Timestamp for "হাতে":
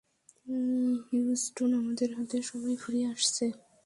2.17-2.37